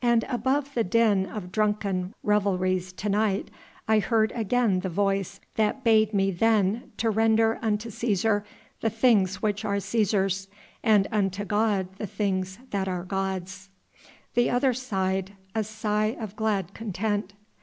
[0.00, 3.50] And above the din of drunken revelries to night
[3.86, 8.42] I heard again the voice that bade me then to render unto Cæsar
[8.80, 10.48] the things which are Cæsar's,
[10.82, 13.68] and unto God the things that are God's."
[14.32, 17.34] The other sighed, a sigh of glad content.